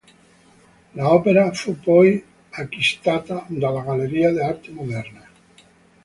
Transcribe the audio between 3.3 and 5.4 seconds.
dalla Galleria d’Arte Moderna.